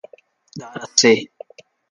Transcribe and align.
Dar 0.59 0.73
a 0.83 0.87
C 0.99 1.01